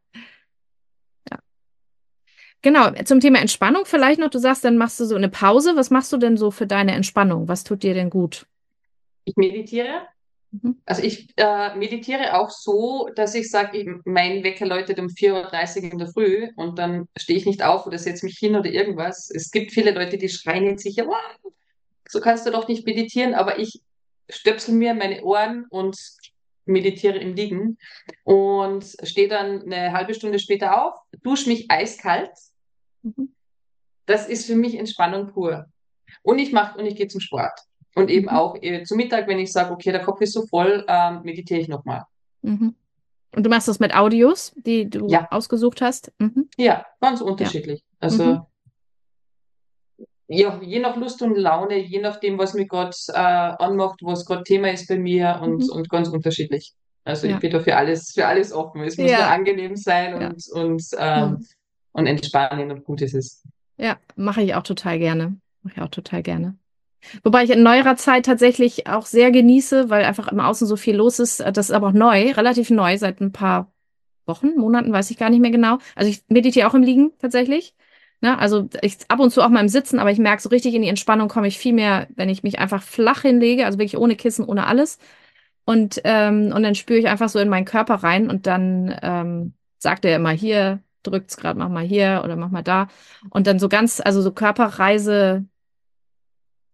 [1.30, 1.40] ja.
[2.62, 4.30] Genau, zum Thema Entspannung vielleicht noch.
[4.30, 5.76] Du sagst, dann machst du so eine Pause.
[5.76, 7.48] Was machst du denn so für deine Entspannung?
[7.48, 8.48] Was tut dir denn gut?
[9.26, 10.08] Ich meditiere.
[10.52, 10.78] Mhm.
[10.86, 15.92] Also ich äh, meditiere auch so, dass ich sage, mein Wecker läutet um 4.30 Uhr
[15.92, 19.30] in der Früh und dann stehe ich nicht auf oder setze mich hin oder irgendwas.
[19.34, 21.06] Es gibt viele Leute, die schreien jetzt sicher,
[22.08, 23.82] so kannst du doch nicht meditieren, aber ich
[24.30, 25.98] stöpsel mir meine Ohren und
[26.66, 27.78] meditiere im Liegen
[28.24, 30.94] und stehe dann eine halbe Stunde später auf,
[31.24, 32.32] dusche mich eiskalt.
[33.04, 33.34] Mhm.
[34.06, 35.66] Das ist für mich Entspannung pur.
[36.24, 37.60] Und ich mache und ich gehe zum Sport.
[37.96, 38.36] Und eben mhm.
[38.36, 41.60] auch äh, zu Mittag, wenn ich sage, okay, der Kopf ist so voll, ähm, meditiere
[41.60, 42.04] ich nochmal.
[42.42, 42.76] Mhm.
[43.34, 45.28] Und du machst das mit Audios, die du ja.
[45.32, 46.12] ausgesucht hast?
[46.20, 46.50] Mhm.
[46.58, 47.80] Ja, ganz unterschiedlich.
[47.80, 47.86] Ja.
[48.00, 48.46] Also mhm
[50.32, 54.44] ja, je nach Lust und Laune, je nachdem, was mich gerade äh, anmacht, was gerade
[54.44, 55.70] Thema ist bei mir und, mhm.
[55.70, 56.74] und ganz unterschiedlich.
[57.04, 57.36] Also ja.
[57.36, 58.82] ich bin da für alles, für alles offen.
[58.84, 59.18] Es muss ja.
[59.18, 60.62] nur angenehm sein und, ja.
[60.62, 61.46] und, ähm, mhm.
[61.92, 63.44] und entspannen und gut ist es.
[63.78, 65.38] Ja, mache ich auch total gerne.
[65.64, 66.56] Mache ich auch total gerne.
[67.24, 70.96] Wobei ich in neuerer Zeit tatsächlich auch sehr genieße, weil einfach im Außen so viel
[70.96, 71.40] los ist.
[71.40, 73.72] Das ist aber auch neu, relativ neu, seit ein paar
[74.28, 75.80] Wochen, Monaten, weiß ich gar nicht mehr genau.
[75.96, 77.74] Also ich meditiere auch im Liegen tatsächlich.
[78.22, 78.38] Ne?
[78.38, 80.84] Also ich ab und zu auch mal im Sitzen, aber ich merke so richtig in
[80.84, 84.16] die Entspannung komme ich viel mehr, wenn ich mich einfach flach hinlege, also wirklich ohne
[84.16, 85.00] Kissen, ohne alles.
[85.66, 89.54] Und, ähm, und dann spüre ich einfach so in meinen Körper rein und dann ähm,
[89.78, 92.88] sagt er immer hier, drückt's gerade, mach mal hier oder mach mal da.
[93.30, 95.46] Und dann so ganz, also so Körperreise,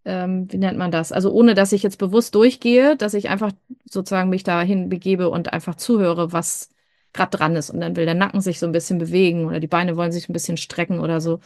[0.05, 1.11] ähm, wie nennt man das?
[1.11, 3.51] Also ohne, dass ich jetzt bewusst durchgehe, dass ich einfach
[3.89, 6.69] sozusagen mich dahin begebe und einfach zuhöre, was
[7.13, 7.69] gerade dran ist.
[7.69, 10.29] Und dann will der Nacken sich so ein bisschen bewegen oder die Beine wollen sich
[10.29, 11.39] ein bisschen strecken oder so.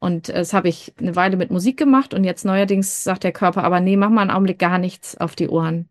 [0.00, 3.64] Und das habe ich eine Weile mit Musik gemacht und jetzt neuerdings sagt der Körper,
[3.64, 5.88] aber nee, mach mal einen Augenblick gar nichts auf die Ohren.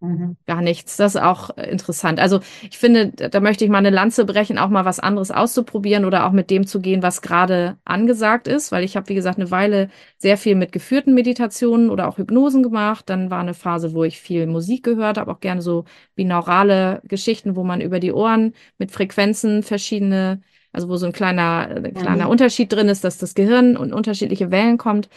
[0.00, 0.36] Mhm.
[0.46, 0.96] Gar nichts.
[0.96, 2.20] Das ist auch äh, interessant.
[2.20, 6.04] Also ich finde, da möchte ich mal eine Lanze brechen, auch mal was anderes auszuprobieren
[6.04, 9.38] oder auch mit dem zu gehen, was gerade angesagt ist, weil ich habe, wie gesagt,
[9.38, 13.10] eine Weile sehr viel mit geführten Meditationen oder auch Hypnosen gemacht.
[13.10, 15.84] Dann war eine Phase, wo ich viel Musik gehört habe, auch gerne so
[16.14, 21.68] binaurale Geschichten, wo man über die Ohren mit Frequenzen verschiedene, also wo so ein kleiner,
[21.74, 22.30] ein äh, kleiner mhm.
[22.30, 25.08] Unterschied drin ist, dass das Gehirn und unterschiedliche Wellen kommt.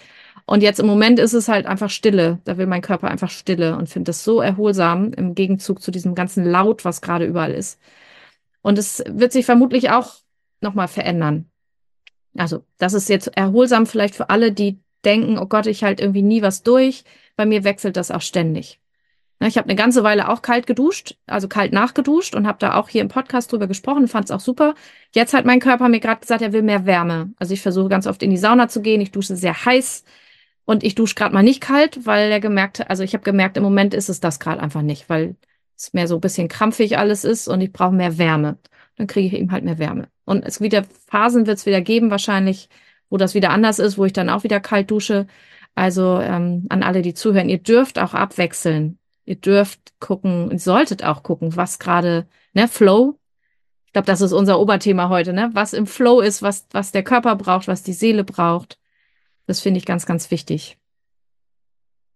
[0.45, 2.39] Und jetzt im Moment ist es halt einfach Stille.
[2.43, 6.15] Da will mein Körper einfach Stille und finde das so erholsam im Gegenzug zu diesem
[6.15, 7.79] ganzen Laut, was gerade überall ist.
[8.61, 10.15] Und es wird sich vermutlich auch
[10.61, 11.45] nochmal verändern.
[12.37, 16.21] Also, das ist jetzt erholsam vielleicht für alle, die denken, oh Gott, ich halte irgendwie
[16.21, 17.03] nie was durch.
[17.35, 18.79] Bei mir wechselt das auch ständig.
[19.47, 22.89] Ich habe eine ganze Weile auch kalt geduscht, also kalt nachgeduscht und habe da auch
[22.89, 24.75] hier im Podcast drüber gesprochen, fand es auch super.
[25.13, 27.33] Jetzt hat mein Körper mir gerade gesagt, er will mehr Wärme.
[27.39, 29.01] Also ich versuche ganz oft in die Sauna zu gehen.
[29.01, 30.03] Ich dusche sehr heiß.
[30.71, 33.57] Und ich dusche gerade mal nicht kalt, weil er gemerkt hat, also ich habe gemerkt,
[33.57, 35.35] im Moment ist es das gerade einfach nicht, weil
[35.75, 38.57] es mehr so ein bisschen krampfig alles ist und ich brauche mehr Wärme.
[38.95, 40.07] Dann kriege ich eben halt mehr Wärme.
[40.23, 42.69] Und es wieder Phasen wird es wieder geben, wahrscheinlich,
[43.09, 45.27] wo das wieder anders ist, wo ich dann auch wieder kalt dusche.
[45.75, 48.97] Also ähm, an alle, die zuhören, ihr dürft auch abwechseln.
[49.25, 53.19] Ihr dürft gucken und solltet auch gucken, was gerade, ne, Flow.
[53.87, 55.49] Ich glaube, das ist unser Oberthema heute, ne?
[55.51, 58.77] Was im Flow ist, was, was der Körper braucht, was die Seele braucht.
[59.51, 60.77] Das finde ich ganz, ganz wichtig.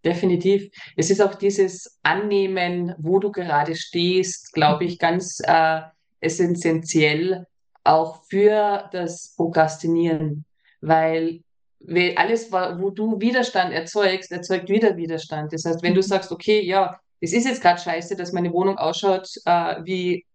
[0.06, 0.72] Definitiv.
[0.96, 5.82] Es ist auch dieses Annehmen, wo du gerade stehst, glaube ich, ganz äh,
[6.22, 7.46] essentiell
[7.84, 10.46] auch für das Prokrastinieren,
[10.80, 11.42] weil
[12.16, 15.52] alles, wo du Widerstand erzeugst, erzeugt wieder Widerstand.
[15.52, 16.06] Das heißt, wenn du mhm.
[16.06, 20.26] sagst, okay, ja, es ist jetzt gerade scheiße, dass meine Wohnung ausschaut äh, wie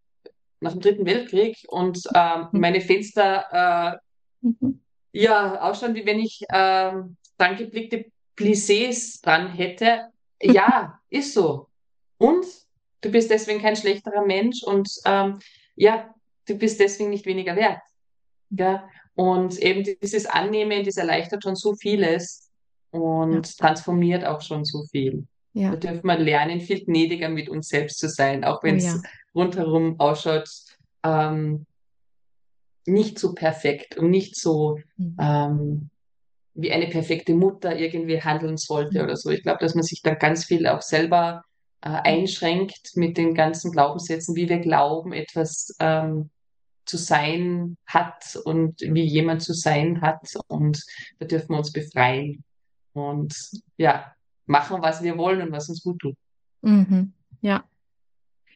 [0.60, 3.96] nach dem Dritten Weltkrieg und äh, meine Fenster
[4.42, 4.82] äh, mhm
[5.12, 10.08] ja, ausschauen, wie wenn ich ähm, dann geblickte Plissés dran hätte.
[10.40, 11.68] Ja, ist so.
[12.18, 12.44] Und
[13.00, 15.38] du bist deswegen kein schlechterer Mensch und ähm,
[15.74, 16.14] ja,
[16.46, 17.80] du bist deswegen nicht weniger wert.
[18.50, 18.88] Ja?
[19.14, 22.50] Und eben dieses Annehmen, das erleichtert schon so vieles
[22.90, 23.52] und ja.
[23.58, 25.26] transformiert auch schon so viel.
[25.52, 25.70] Ja.
[25.70, 28.98] Da dürfen wir lernen, viel gnädiger mit uns selbst zu sein, auch wenn es oh,
[29.02, 29.10] ja.
[29.34, 30.48] rundherum ausschaut,
[31.02, 31.66] ähm,
[32.90, 35.16] nicht so perfekt und nicht so mhm.
[35.20, 35.90] ähm,
[36.54, 39.04] wie eine perfekte Mutter irgendwie handeln sollte mhm.
[39.04, 39.30] oder so.
[39.30, 41.42] Ich glaube, dass man sich da ganz viel auch selber
[41.80, 46.30] äh, einschränkt mit den ganzen Glaubenssätzen, wie wir glauben, etwas ähm,
[46.84, 50.34] zu sein hat und wie jemand zu sein hat.
[50.48, 50.84] Und
[51.18, 52.44] da dürfen wir uns befreien
[52.92, 53.34] und
[53.76, 54.12] ja,
[54.46, 56.16] machen, was wir wollen und was uns gut tut.
[56.62, 57.12] Mhm.
[57.40, 57.64] Ja,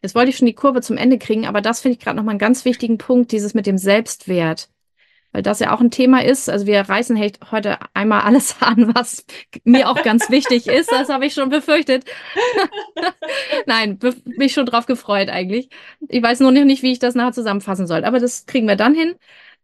[0.04, 2.32] Jetzt wollte ich schon die Kurve zum Ende kriegen, aber das finde ich gerade nochmal
[2.32, 4.68] einen ganz wichtigen Punkt, dieses mit dem Selbstwert.
[5.32, 6.50] Weil das ja auch ein Thema ist.
[6.50, 7.18] Also wir reißen
[7.50, 9.24] heute einmal alles an, was
[9.64, 10.92] mir auch ganz wichtig ist.
[10.92, 12.04] Das habe ich schon befürchtet.
[13.66, 15.70] Nein, mich schon drauf gefreut eigentlich.
[16.06, 18.04] Ich weiß nur nicht, wie ich das nachher zusammenfassen soll.
[18.04, 19.14] Aber das kriegen wir dann hin.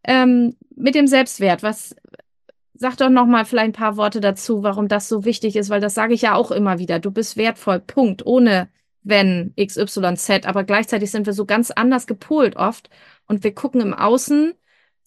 [0.04, 1.94] Ähm, mit dem Selbstwert, was,
[2.72, 5.82] Sag doch noch mal vielleicht ein paar Worte dazu, warum das so wichtig ist, weil
[5.82, 6.98] das sage ich ja auch immer wieder.
[6.98, 8.24] Du bist wertvoll, Punkt.
[8.24, 8.70] Ohne
[9.02, 12.90] wenn XYZ, aber gleichzeitig sind wir so ganz anders gepolt oft
[13.26, 14.54] und wir gucken im Außen,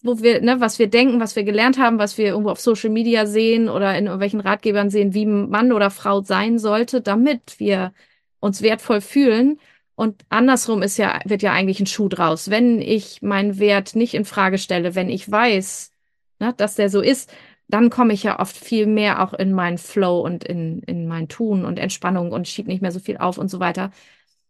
[0.02, 2.90] wo wir, ne, was wir denken, was wir gelernt haben, was wir irgendwo auf Social
[2.90, 7.94] Media sehen oder in irgendwelchen Ratgebern sehen, wie Mann oder Frau sein sollte, damit wir
[8.40, 9.58] uns wertvoll fühlen.
[9.94, 12.50] Und andersrum ist ja, wird ja eigentlich ein Schuh draus.
[12.50, 15.92] Wenn ich meinen Wert nicht in Frage stelle, wenn ich weiß,
[16.40, 17.32] ne, dass der so ist,
[17.68, 21.28] dann komme ich ja oft viel mehr auch in meinen Flow und in, in mein
[21.28, 23.90] Tun und Entspannung und schiebe nicht mehr so viel auf und so weiter.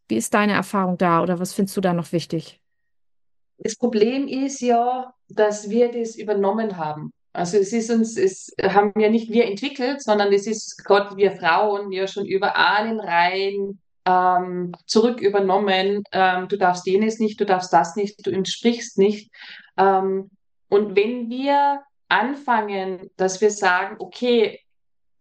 [0.09, 2.61] Wie ist deine Erfahrung da oder was findest du da noch wichtig?
[3.59, 7.13] Das Problem ist ja, dass wir das übernommen haben.
[7.33, 11.33] Also es ist uns, es haben ja nicht wir entwickelt, sondern es ist Gott, wir
[11.33, 16.05] Frauen ja schon über Ahnenreihen ähm, zurück übernommen.
[16.13, 19.33] Ähm, du darfst jenes nicht, du darfst das nicht, du entsprichst nicht.
[19.77, 20.31] Ähm,
[20.69, 24.61] und wenn wir anfangen, dass wir sagen, okay,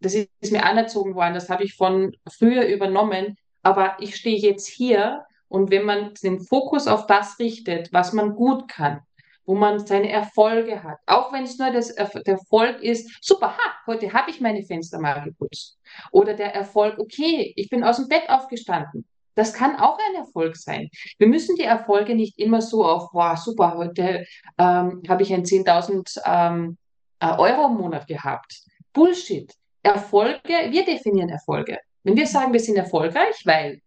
[0.00, 4.66] das ist mir anerzogen worden, das habe ich von früher übernommen, aber ich stehe jetzt
[4.66, 9.00] hier und wenn man den Fokus auf das richtet, was man gut kann,
[9.46, 10.98] wo man seine Erfolge hat.
[11.06, 14.98] Auch wenn es nur das, der Erfolg ist, super, ha, heute habe ich meine Fenster
[14.98, 15.78] mal geputzt.
[16.12, 19.06] Oder der Erfolg, okay, ich bin aus dem Bett aufgestanden.
[19.34, 20.90] Das kann auch ein Erfolg sein.
[21.18, 24.26] Wir müssen die Erfolge nicht immer so auf, wow, super, heute
[24.58, 26.78] ähm, habe ich ein 10.000 ähm,
[27.20, 28.62] äh, Euro im Monat gehabt.
[28.92, 29.52] Bullshit.
[29.82, 31.78] Erfolge, wir definieren Erfolge.
[32.04, 33.82] Wenn wir sagen, wir sind erfolgreich, weil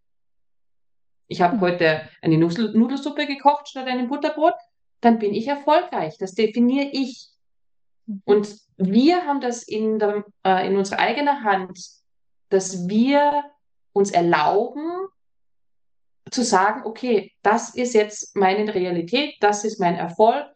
[1.26, 1.60] ich habe hm.
[1.60, 4.54] heute eine Nudelsuppe gekocht statt einem Butterbrot,
[5.00, 6.16] dann bin ich erfolgreich.
[6.18, 7.28] Das definiere ich.
[8.06, 8.22] Mhm.
[8.24, 11.78] Und wir haben das in, der, äh, in unserer eigenen Hand,
[12.48, 13.44] dass wir
[13.92, 15.07] uns erlauben,
[16.30, 20.46] zu sagen, okay, das ist jetzt meine Realität, das ist mein Erfolg,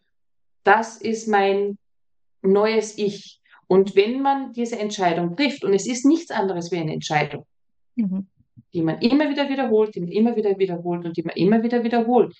[0.63, 1.77] das ist mein
[2.41, 3.41] neues Ich.
[3.67, 7.45] Und wenn man diese Entscheidung trifft, und es ist nichts anderes wie eine Entscheidung,
[7.95, 8.27] mhm.
[8.73, 11.83] die man immer wieder wiederholt, die man immer wieder wiederholt und die man immer wieder
[11.83, 12.35] wiederholt,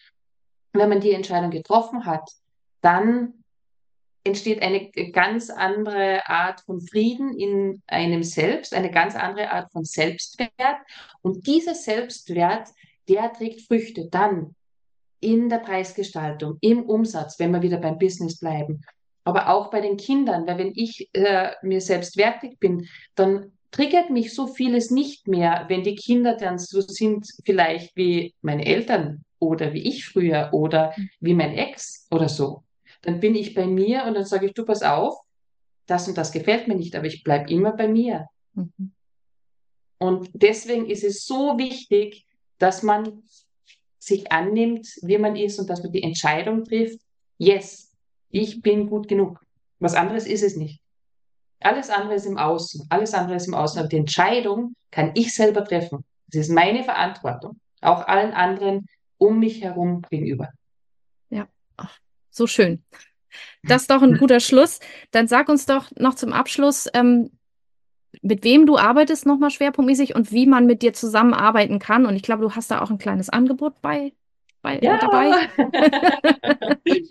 [0.74, 2.30] wenn man die Entscheidung getroffen hat,
[2.82, 3.44] dann
[4.24, 9.84] entsteht eine ganz andere Art von Frieden in einem selbst, eine ganz andere Art von
[9.84, 10.78] Selbstwert.
[11.22, 12.70] Und dieser Selbstwert,
[13.08, 14.56] der trägt Früchte dann
[15.20, 18.82] in der Preisgestaltung, im Umsatz, wenn wir wieder beim Business bleiben,
[19.24, 24.10] aber auch bei den Kindern, weil wenn ich äh, mir selbst wertig bin, dann triggert
[24.10, 29.24] mich so vieles nicht mehr, wenn die Kinder dann so sind, vielleicht wie meine Eltern
[29.40, 32.64] oder wie ich früher oder wie mein Ex oder so.
[33.02, 35.16] Dann bin ich bei mir und dann sage ich, du pass auf,
[35.86, 38.28] das und das gefällt mir nicht, aber ich bleibe immer bei mir.
[38.54, 38.92] Mhm.
[39.98, 42.26] Und deswegen ist es so wichtig,
[42.58, 43.24] dass man
[44.00, 47.00] sich annimmt, wie man ist und dass man die Entscheidung trifft,
[47.38, 47.92] yes,
[48.30, 49.40] ich bin gut genug.
[49.80, 50.82] Was anderes ist es nicht.
[51.60, 52.88] Alles andere ist im Außen.
[52.90, 53.80] Alles andere ist im Außen.
[53.80, 56.04] Aber die Entscheidung kann ich selber treffen.
[56.28, 57.60] Das ist meine Verantwortung.
[57.82, 58.88] Auch allen anderen
[59.18, 60.50] um mich herum gegenüber.
[61.30, 61.98] Ja, Ach,
[62.30, 62.84] so schön.
[63.64, 64.80] Das ist doch ein guter Schluss.
[65.12, 67.32] Dann sag uns doch noch zum Abschluss, ähm,
[68.22, 72.06] mit wem du arbeitest nochmal schwerpunktmäßig und wie man mit dir zusammenarbeiten kann.
[72.06, 74.14] Und ich glaube, du hast da auch ein kleines Angebot bei,
[74.62, 74.98] bei ja.
[74.98, 75.50] dabei.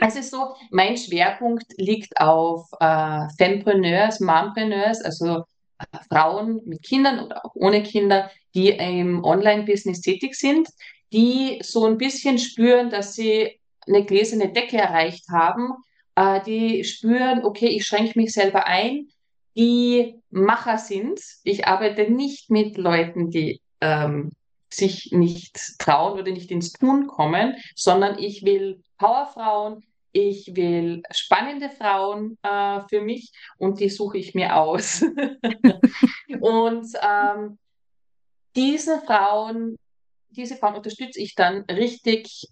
[0.00, 5.44] Es ist so, mein Schwerpunkt liegt auf äh, Fempreneurs, Mompreneurs, also
[5.78, 10.68] äh, Frauen mit Kindern oder auch ohne Kinder, die im Online-Business tätig sind,
[11.12, 15.74] die so ein bisschen spüren, dass sie eine gläserne Decke erreicht haben,
[16.16, 19.08] äh, die spüren, okay, ich schränke mich selber ein,
[19.56, 21.20] die Macher sind.
[21.44, 24.32] Ich arbeite nicht mit Leuten, die ähm,
[24.70, 31.70] sich nicht trauen oder nicht ins Tun kommen, sondern ich will Powerfrauen, ich will spannende
[31.70, 35.02] Frauen äh, für mich und die suche ich mir aus.
[36.40, 37.58] und ähm,
[38.54, 39.76] diese Frauen,
[40.30, 42.48] diese Frauen unterstütze ich dann richtig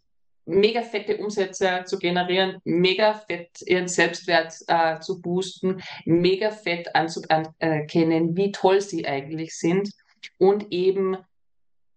[0.52, 8.36] mega fette Umsätze zu generieren, mega fett ihren Selbstwert äh, zu boosten, mega fett anzuerkennen,
[8.36, 9.90] wie toll sie eigentlich sind
[10.38, 11.16] und eben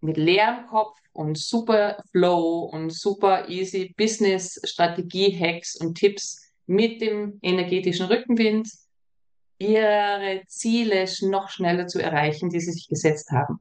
[0.01, 7.01] mit leerem Kopf und super Flow und super easy Business Strategie Hacks und Tipps mit
[7.01, 8.69] dem energetischen Rückenwind
[9.57, 13.59] ihre Ziele noch schneller zu erreichen, die sie sich gesetzt haben.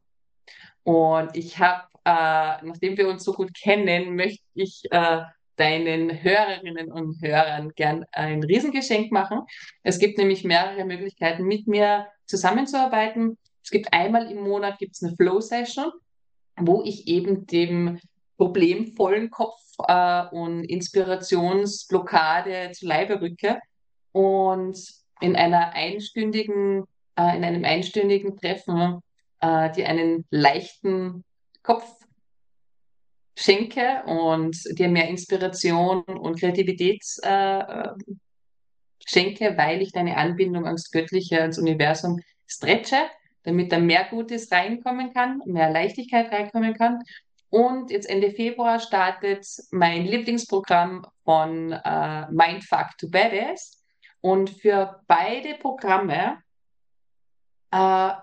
[0.83, 5.23] Und ich habe, äh, nachdem wir uns so gut kennen, möchte ich äh,
[5.57, 9.43] deinen Hörerinnen und Hörern gern ein Riesengeschenk machen.
[9.83, 13.39] Es gibt nämlich mehrere Möglichkeiten, mit mir zusammenzuarbeiten.
[13.63, 15.93] Es gibt einmal im Monat gibt's eine Flow Session
[16.57, 17.99] wo ich eben dem
[18.37, 23.61] problemvollen Kopf äh, und Inspirationsblockade zu Leibe rücke
[24.13, 24.79] und
[25.21, 26.85] in einer einstündigen,
[27.17, 29.01] äh, in einem einstündigen Treffen
[29.41, 31.25] äh, dir einen leichten
[31.65, 31.85] Kopf
[33.37, 37.89] schenke und dir mehr Inspiration und Kreativität äh,
[39.05, 43.11] schenke, weil ich deine Anbindung ans Göttliche, ans Universum stretche
[43.45, 47.03] damit da mehr Gutes reinkommen kann, mehr Leichtigkeit reinkommen kann.
[47.51, 53.81] Und jetzt Ende Februar startet mein Lieblingsprogramm von äh, Mindfuck to Badass.
[54.21, 56.44] Und für beide Programme, äh,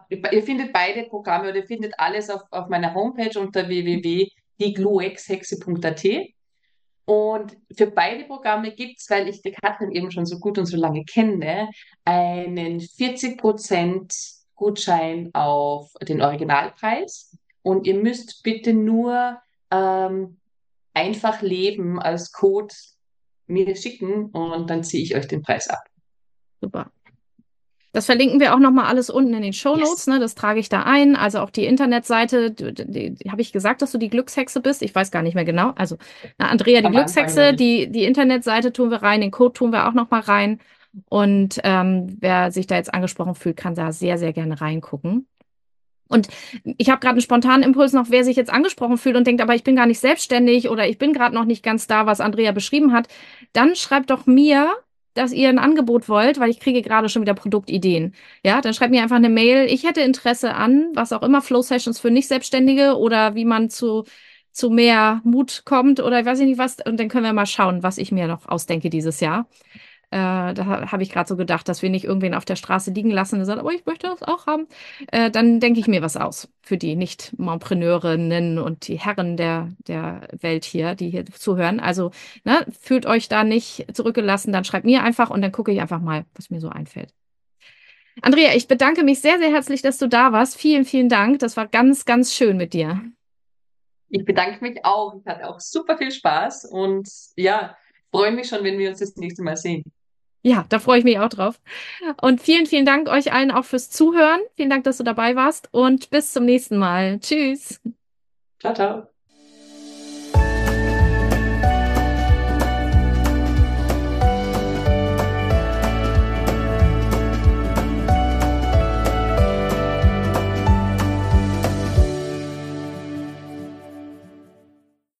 [0.09, 6.05] ihr findet beide Programme oder ihr findet alles auf, auf meiner Homepage unter www.diegluexhexe.at.
[7.05, 10.67] Und für beide Programme gibt es, weil ich die Katrin eben schon so gut und
[10.67, 11.69] so lange kenne,
[12.05, 14.15] einen 40 Prozent
[14.55, 17.35] Gutschein auf den Originalpreis.
[17.63, 20.39] Und ihr müsst bitte nur ähm,
[20.93, 22.73] einfach leben als Code
[23.47, 25.83] mir schicken und dann ziehe ich euch den Preis ab.
[26.61, 26.91] Super.
[27.93, 29.89] Das verlinken wir auch nochmal alles unten in den Show Notes.
[29.89, 30.08] Yes.
[30.08, 30.19] Ne?
[30.19, 31.15] Das trage ich da ein.
[31.15, 32.56] Also auch die Internetseite.
[33.30, 34.82] Habe ich gesagt, dass du die Glückshexe bist?
[34.82, 35.73] Ich weiß gar nicht mehr genau.
[35.75, 35.97] Also
[36.38, 39.88] na, Andrea, die Am Glückshexe, die, die Internetseite tun wir rein, den Code tun wir
[39.88, 40.60] auch nochmal rein.
[41.10, 45.27] Und ähm, wer sich da jetzt angesprochen fühlt, kann da sehr, sehr gerne reingucken.
[46.08, 46.27] Und
[46.63, 49.56] ich habe gerade einen spontanen Impuls noch, wer sich jetzt angesprochen fühlt und denkt, aber
[49.56, 52.51] ich bin gar nicht selbstständig oder ich bin gerade noch nicht ganz da, was Andrea
[52.51, 53.08] beschrieben hat,
[53.54, 54.69] dann schreibt doch mir,
[55.13, 58.13] dass ihr ein Angebot wollt, weil ich kriege gerade schon wieder Produktideen.
[58.43, 59.65] Ja, dann schreibt mir einfach eine Mail.
[59.71, 64.06] Ich hätte Interesse an, was auch immer, Flow Sessions für Nicht-Selbstständige oder wie man zu,
[64.52, 66.78] zu mehr Mut kommt oder ich weiß nicht was.
[66.86, 69.47] Und dann können wir mal schauen, was ich mir noch ausdenke dieses Jahr.
[70.12, 73.12] Äh, da habe ich gerade so gedacht, dass wir nicht irgendwen auf der Straße liegen
[73.12, 74.67] lassen und sagen, aber ich möchte das auch haben.
[75.10, 80.28] Äh, dann denke ich mir was aus für die Nicht-Montpreneurinnen und die Herren der, der
[80.38, 81.80] Welt hier, die hier zuhören.
[81.80, 82.12] Also
[82.43, 86.02] ne, fühlt euch da nicht zurückgelassen, dann schreibt mir einfach und dann gucke ich einfach
[86.02, 87.13] mal, was mir so einfällt.
[88.21, 90.58] Andrea, ich bedanke mich sehr, sehr herzlich, dass du da warst.
[90.58, 91.39] Vielen, vielen Dank.
[91.39, 93.02] Das war ganz, ganz schön mit dir.
[94.10, 95.15] Ich bedanke mich auch.
[95.15, 97.78] Ich hatte auch super viel Spaß und ja,
[98.12, 99.84] freue mich schon, wenn wir uns das nächste Mal sehen.
[100.43, 101.60] Ja, da freue ich mich auch drauf.
[102.21, 104.39] Und vielen, vielen Dank euch allen auch fürs Zuhören.
[104.56, 107.19] Vielen Dank, dass du dabei warst und bis zum nächsten Mal.
[107.19, 107.80] Tschüss.
[108.60, 109.11] Ciao, ciao.